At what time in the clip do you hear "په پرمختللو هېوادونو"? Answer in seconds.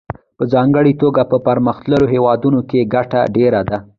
1.31-2.59